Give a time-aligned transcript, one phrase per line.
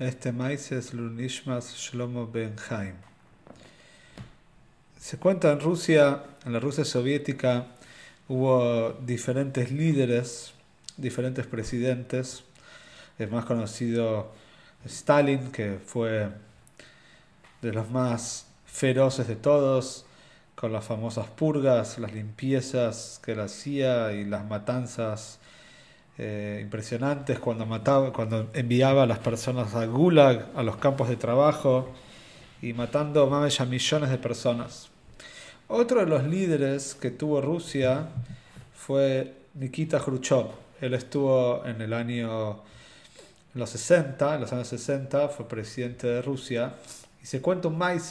[0.00, 2.56] este maíz es Lunishmas Shlomo Ben
[4.98, 7.66] Se cuenta en Rusia, en la Rusia soviética,
[8.26, 10.54] hubo diferentes líderes,
[10.96, 12.44] diferentes presidentes.
[13.18, 14.32] El más conocido
[14.86, 16.30] Stalin, que fue
[17.60, 20.06] de los más feroces de todos,
[20.54, 25.40] con las famosas purgas, las limpiezas que él hacía y las matanzas
[26.18, 31.16] eh, impresionantes cuando mataba, cuando enviaba a las personas a Gulag, a los campos de
[31.16, 31.88] trabajo,
[32.62, 34.88] y matando más a millones de personas.
[35.68, 38.08] Otro de los líderes que tuvo Rusia
[38.74, 40.46] fue Nikita Khrushchev.
[40.80, 42.62] Él estuvo en el año
[43.54, 46.74] en los 60, en los años 60, fue presidente de Rusia,
[47.22, 48.10] y se cuenta un maíz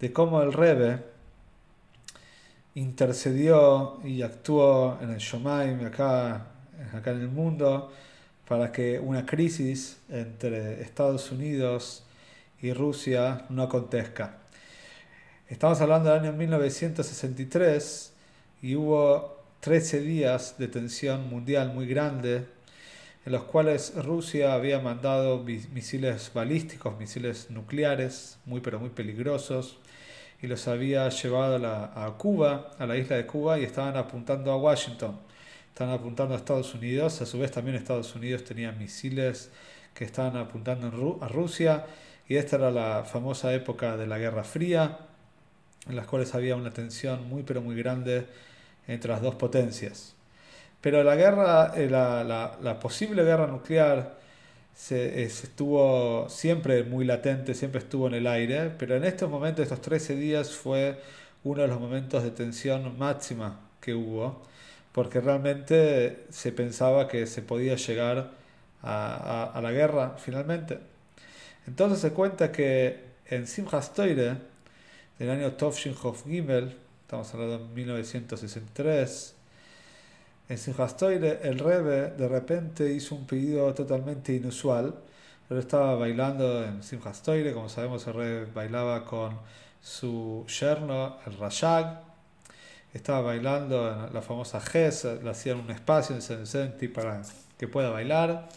[0.00, 0.98] de cómo el Rebe
[2.74, 6.46] intercedió y actuó en el Shomaim, acá
[6.92, 7.92] acá en el mundo
[8.46, 12.04] para que una crisis entre Estados Unidos
[12.60, 14.38] y Rusia no acontezca.
[15.48, 18.12] Estamos hablando del año 1963
[18.62, 22.46] y hubo 13 días de tensión mundial muy grande
[23.24, 29.78] en los cuales Rusia había mandado misiles balísticos, misiles nucleares, muy pero muy peligrosos,
[30.42, 34.52] y los había llevado a, a Cuba, a la isla de Cuba, y estaban apuntando
[34.52, 35.18] a Washington
[35.74, 39.50] están apuntando a Estados Unidos, a su vez también Estados Unidos tenía misiles
[39.92, 41.86] que estaban apuntando a Rusia,
[42.28, 44.98] y esta era la famosa época de la Guerra Fría,
[45.88, 48.28] en las cuales había una tensión muy pero muy grande
[48.86, 50.14] entre las dos potencias.
[50.80, 54.16] Pero la guerra, eh, la, posible guerra nuclear
[54.76, 59.80] se, estuvo siempre muy latente, siempre estuvo en el aire, pero en estos momentos, estos
[59.80, 61.00] 13 días, fue
[61.42, 64.54] uno de los momentos de tensión máxima que hubo
[64.94, 68.30] porque realmente se pensaba que se podía llegar
[68.80, 70.78] a, la guerra finalmente.
[71.66, 74.36] Entonces se cuenta que en Simchas Toire,
[75.18, 79.34] del año Tovshin Gimel, estamos hablando de 1963,
[80.48, 84.94] en Simchas Toire el Rebe de repente hizo un pedido totalmente inusual.
[85.50, 89.36] Él estaba bailando en Simchas Toire, como sabemos el Rebe bailaba con
[89.82, 92.13] su yerno, el Rashag,
[92.94, 97.22] estaba bailando en la famosa GES, le hacían un espacio en Senti para
[97.58, 98.48] que pueda bailar,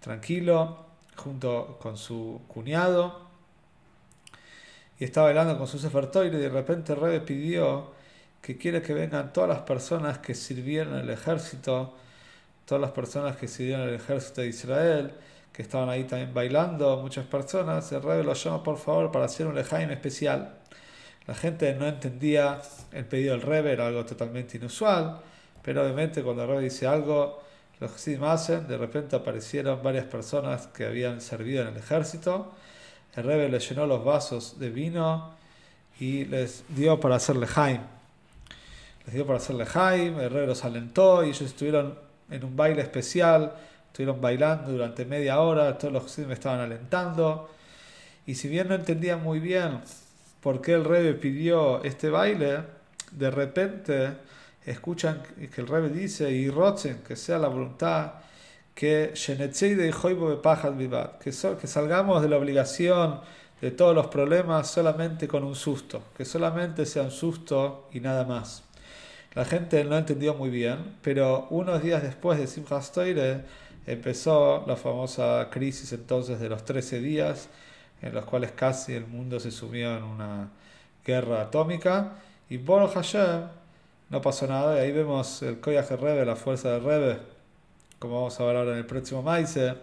[0.00, 0.86] tranquilo,
[1.16, 3.28] junto con su cuñado.
[4.98, 7.92] Y estaba bailando con su Sefertoire y de repente rey pidió
[8.42, 11.94] que quiere que vengan todas las personas que sirvieron en el ejército,
[12.66, 15.12] todas las personas que sirvieron en el ejército de Israel,
[15.52, 17.90] que estaban ahí también bailando, muchas personas.
[17.92, 20.56] El rey los llama por favor para hacer un lejaim especial.
[21.26, 22.60] La gente no entendía
[22.92, 25.20] el pedido del Rebbe, era algo totalmente inusual,
[25.62, 27.42] pero obviamente cuando el Rebbe dice algo,
[27.78, 32.52] los Hasidim hacen, de repente aparecieron varias personas que habían servido en el ejército,
[33.14, 35.30] el Rebbe les llenó los vasos de vino
[35.98, 37.84] y les dio para hacerle Jaime.
[39.06, 41.98] Les dio para hacerle Jaime, el Rebbe los alentó y ellos estuvieron
[42.30, 43.52] en un baile especial,
[43.86, 47.50] estuvieron bailando durante media hora, todos los Hasidim estaban alentando,
[48.26, 49.80] y si bien no entendían muy bien
[50.40, 52.60] por qué el Rebbe pidió este baile,
[53.12, 54.12] de repente
[54.64, 58.12] escuchan que el Rebbe dice, y rotzen, que sea la voluntad,
[58.74, 63.20] que que, que salgamos de la obligación
[63.60, 68.24] de todos los problemas solamente con un susto, que solamente sea un susto y nada
[68.24, 68.62] más.
[69.34, 73.44] La gente no entendió muy bien, pero unos días después de Simchas Toire
[73.86, 77.48] empezó la famosa crisis entonces de los 13 días,
[78.02, 80.48] en los cuales casi el mundo se sumió en una
[81.04, 82.12] guerra atómica.
[82.48, 83.42] Y por Hashem
[84.08, 84.76] no pasó nada.
[84.76, 87.18] Y ahí vemos el Koyach Rebe, la fuerza del Rebe,
[87.98, 89.74] como vamos a ver ahora en el próximo Maise.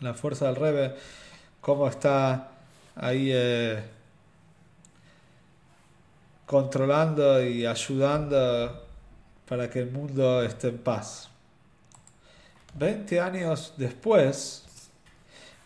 [0.00, 0.94] La fuerza del Rebe,
[1.60, 2.48] cómo está
[2.96, 3.82] ahí eh,
[6.46, 8.86] controlando y ayudando
[9.46, 11.28] para que el mundo esté en paz.
[12.74, 14.64] 20 años después,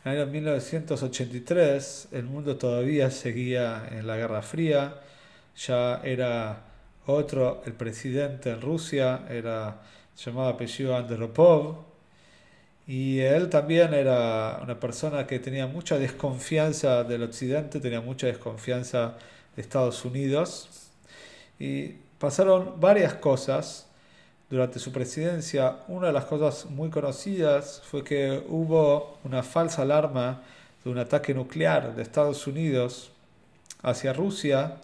[0.05, 5.01] en el año 1983 el mundo todavía seguía en la Guerra Fría,
[5.56, 6.65] ya era
[7.06, 9.81] otro el presidente en Rusia, era
[10.17, 11.85] llamado apellido Andropov,
[12.87, 19.15] y él también era una persona que tenía mucha desconfianza del occidente, tenía mucha desconfianza
[19.56, 20.91] de Estados Unidos,
[21.59, 23.87] y pasaron varias cosas
[24.50, 30.43] durante su presidencia, una de las cosas muy conocidas fue que hubo una falsa alarma
[30.85, 33.11] de un ataque nuclear de Estados Unidos
[33.82, 34.76] hacia Rusia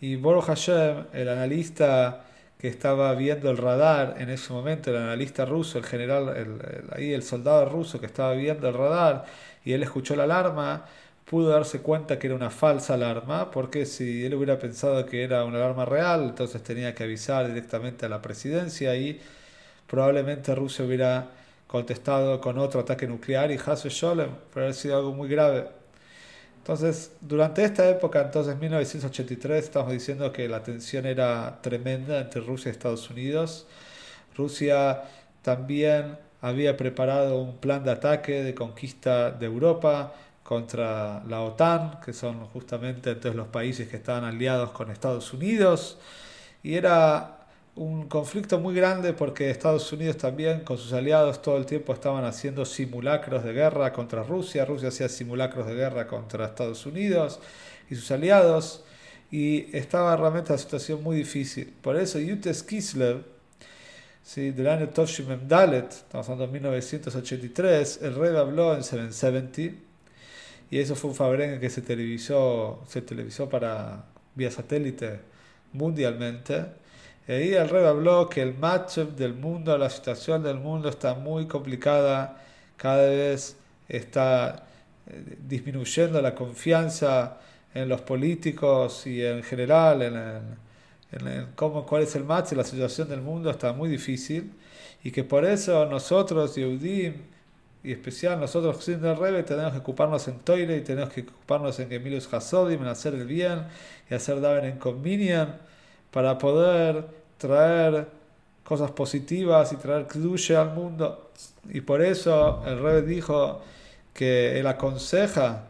[0.00, 2.34] y Boris Hashem, el analista que
[2.64, 7.12] que estaba viendo el radar en ese momento, el analista ruso, el general, el, ahí
[7.12, 9.26] el soldado ruso que estaba viendo el radar
[9.66, 10.86] y él escuchó la alarma,
[11.24, 15.44] pudo darse cuenta que era una falsa alarma, porque si él hubiera pensado que era
[15.44, 19.20] una alarma real, entonces tenía que avisar directamente a la presidencia y
[19.86, 21.30] probablemente Rusia hubiera
[21.66, 25.66] contestado con otro ataque nuclear y Hasse Sholem, pero haber sido algo muy grave.
[26.58, 32.70] Entonces, durante esta época, entonces 1983, estamos diciendo que la tensión era tremenda entre Rusia
[32.70, 33.66] y Estados Unidos.
[34.36, 35.02] Rusia
[35.42, 42.12] también había preparado un plan de ataque de conquista de Europa contra la OTAN, que
[42.12, 45.98] son justamente entonces los países que estaban aliados con Estados Unidos.
[46.62, 47.38] Y era
[47.76, 52.24] un conflicto muy grande porque Estados Unidos también con sus aliados todo el tiempo estaban
[52.24, 57.40] haciendo simulacros de guerra contra Rusia, Rusia hacía simulacros de guerra contra Estados Unidos
[57.90, 58.84] y sus aliados
[59.30, 61.74] y estaba realmente la situación muy difícil.
[61.82, 63.24] Por eso Yutes Kislev,
[64.22, 64.50] ¿sí?
[64.52, 69.93] del año Toshimem Dalet, estamos hablando de 1983, el rey habló en 770
[70.74, 75.20] y eso fue un fabrengue que se televisó, se televisó para vía satélite
[75.72, 76.64] mundialmente.
[77.28, 81.46] Y el rey habló que el matchup del mundo, la situación del mundo está muy
[81.46, 82.42] complicada,
[82.76, 83.56] cada vez
[83.88, 84.66] está
[85.06, 87.38] eh, disminuyendo la confianza
[87.72, 90.16] en los políticos y en general en,
[91.12, 94.50] en, cómo, cuál es el match, la situación del mundo está muy difícil.
[95.04, 97.14] Y que por eso nosotros, Yehudim,
[97.84, 101.78] y especial nosotros, sin del Rebe, tenemos que ocuparnos en Toire y tenemos que ocuparnos
[101.80, 103.66] en Emilius Hasodim, en hacer el bien
[104.10, 105.52] y hacer Daven en Convenience
[106.10, 107.04] para poder
[107.36, 108.06] traer
[108.64, 111.30] cosas positivas y traer Kedusha al mundo.
[111.68, 113.62] Y por eso el rey dijo
[114.14, 115.64] que él aconseja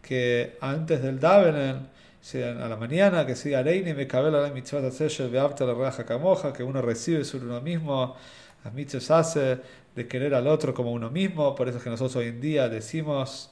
[0.00, 1.88] que antes del Davenen,
[2.34, 6.62] a la mañana, que siga Reini, me cabe la mitzvah de la raja camoja, que
[6.62, 8.14] uno recibe sobre uno mismo,
[8.64, 9.58] las mitzvahs hace
[9.94, 12.68] de querer al otro como uno mismo, por eso es que nosotros hoy en día
[12.68, 13.50] decimos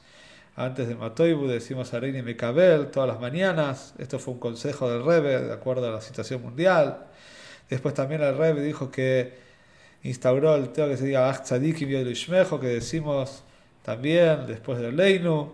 [0.58, 3.94] antes de Matoibu decimos a Reini Mekabel todas las mañanas.
[3.99, 7.08] Esto fue un consejo del Rebe de acuerdo a la situación mundial.
[7.69, 9.35] Después también el Rebe dijo que
[10.03, 13.43] instauró el tema que se diga Ach Tzadikim que decimos
[13.82, 15.53] también después del Leinu.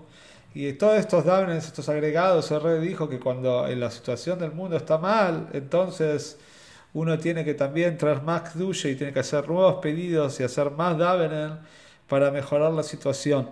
[0.55, 4.53] Y todos estos davenes, estos agregados, el Rebe dijo que cuando en la situación del
[4.53, 6.39] mundo está mal, entonces
[6.94, 10.71] uno tiene que también traer más Kdusha y tiene que hacer nuevos pedidos y hacer
[10.71, 11.59] más davenen
[12.09, 13.49] para mejorar la situación.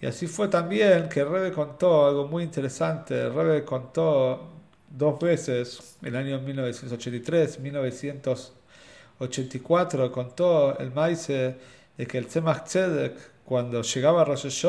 [0.00, 3.28] Y así fue también que Rebe contó algo muy interesante.
[3.28, 4.48] Rebe contó
[4.88, 11.56] dos veces, el año 1983, 1984, contó el Maise
[11.96, 13.14] de que el Tzemach Tzedek,
[13.44, 14.66] cuando llegaba a Rosh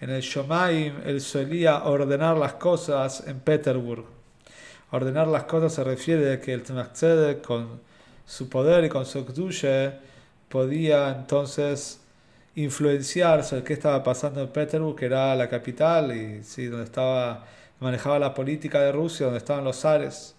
[0.00, 4.19] en el Shomaim, él solía ordenar las cosas en Petersburg.
[4.92, 7.80] Ordenar las cosas se refiere a que el Tzedek, con
[8.26, 9.92] su poder y con su Kdushe,
[10.48, 12.00] podía entonces
[12.56, 17.44] influenciar sobre qué estaba pasando en Petersburg, que era la capital y sí, donde estaba
[17.80, 20.34] manejaba la política de Rusia, donde estaban los zares.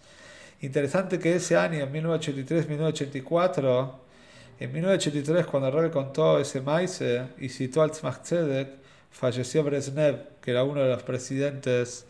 [0.61, 3.91] Interesante que ese año, en 1983-1984,
[4.59, 7.01] en 1983, cuando Rebbe contó ese maíz
[7.39, 8.19] y citó al Tzmach
[9.09, 12.05] falleció Brezhnev, que era uno de los presidentes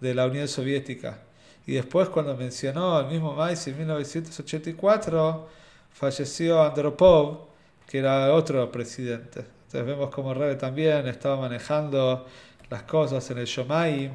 [0.00, 1.20] de la Unión Soviética.
[1.68, 5.48] Y después, cuando mencionó el mismo maíz en 1984,
[5.92, 7.40] falleció Andropov,
[7.86, 9.40] que era otro presidente.
[9.40, 12.24] Entonces vemos como Rebe también estaba manejando
[12.70, 14.12] las cosas en el Shomaim,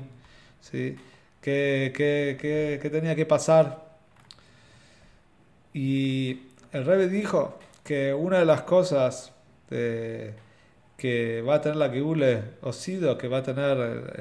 [0.62, 0.95] ¿sí?
[1.39, 3.86] ¿Qué, tenía que pasar.
[5.75, 9.31] Y el Rebe dijo que una de las cosas
[11.03, 13.75] que va a tener la Geule Osido, que va a tener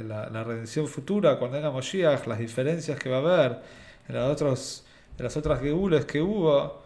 [0.05, 3.59] la, la, redención futura cuando venga Moshiach, las diferencias que va a haber
[4.09, 4.85] en las, otros,
[5.17, 6.83] en las otras Geules que hubo,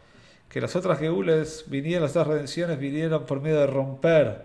[0.51, 4.43] que las otras Geules vinieron, las otras redenciones vinieron por medio de romper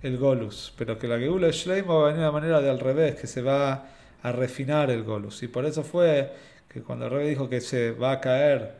[0.00, 2.70] el Golus, pero que la Geula de Shleimo va a venir de una manera de
[2.70, 3.84] al revés, que se va
[4.22, 5.42] a refinar el Golus.
[5.42, 6.32] Y por eso fue
[6.72, 8.76] que cuando el rey dijo que se va a caer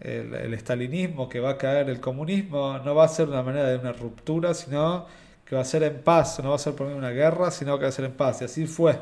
[0.00, 3.78] el, estalinismo, que va a caer el comunismo, no va a ser una manera de
[3.78, 5.06] una ruptura, sino
[5.44, 7.84] que va a ser en paz, no va a ser por una guerra, sino que
[7.84, 8.42] va a ser en paz.
[8.42, 9.00] Y así fue.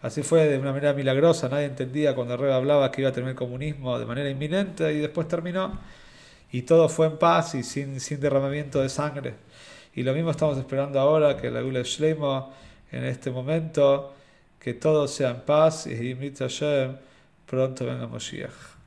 [0.00, 3.32] Así fue de una manera milagrosa, nadie entendía cuando Reba hablaba que iba a terminar
[3.32, 5.78] el comunismo de manera inminente y después terminó
[6.50, 9.34] y todo fue en paz y sin, sin derramamiento de sangre.
[9.94, 12.52] Y lo mismo estamos esperando ahora que la Gula Shleimo
[12.92, 14.14] en este momento,
[14.60, 16.14] que todo sea en paz y
[17.46, 18.77] pronto venga Moshiach.